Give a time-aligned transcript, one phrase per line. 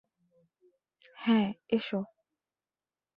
[1.17, 1.47] হ্যাঁ,
[1.69, 1.99] এসো।